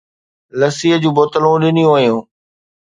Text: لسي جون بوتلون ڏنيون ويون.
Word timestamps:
لسي 0.59 0.89
جون 1.01 1.13
بوتلون 1.17 1.55
ڏنيون 1.63 1.89
ويون. 1.93 2.21